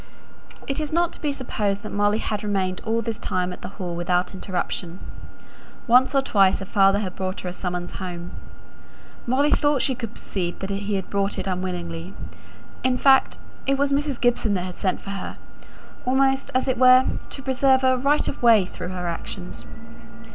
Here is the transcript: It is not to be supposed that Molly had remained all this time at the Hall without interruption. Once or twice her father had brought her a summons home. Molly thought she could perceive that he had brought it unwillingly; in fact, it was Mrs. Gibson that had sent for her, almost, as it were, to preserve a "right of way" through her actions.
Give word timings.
It 0.65 0.79
is 0.79 0.91
not 0.91 1.13
to 1.13 1.21
be 1.21 1.31
supposed 1.31 1.83
that 1.83 1.91
Molly 1.93 2.17
had 2.17 2.43
remained 2.43 2.81
all 2.83 3.03
this 3.03 3.19
time 3.19 3.53
at 3.53 3.61
the 3.61 3.67
Hall 3.77 3.93
without 3.95 4.33
interruption. 4.33 4.97
Once 5.85 6.15
or 6.15 6.23
twice 6.23 6.57
her 6.57 6.65
father 6.65 6.97
had 6.97 7.15
brought 7.15 7.41
her 7.41 7.49
a 7.49 7.53
summons 7.53 7.97
home. 7.97 8.31
Molly 9.27 9.51
thought 9.51 9.83
she 9.83 9.93
could 9.93 10.15
perceive 10.15 10.57
that 10.57 10.71
he 10.71 10.95
had 10.95 11.11
brought 11.11 11.37
it 11.37 11.45
unwillingly; 11.45 12.15
in 12.83 12.97
fact, 12.97 13.37
it 13.67 13.77
was 13.77 13.91
Mrs. 13.93 14.19
Gibson 14.19 14.55
that 14.55 14.63
had 14.65 14.79
sent 14.79 14.99
for 15.03 15.11
her, 15.11 15.37
almost, 16.03 16.49
as 16.55 16.67
it 16.67 16.79
were, 16.79 17.05
to 17.29 17.43
preserve 17.43 17.83
a 17.83 17.95
"right 17.95 18.27
of 18.27 18.41
way" 18.41 18.65
through 18.65 18.89
her 18.89 19.05
actions. 19.07 19.67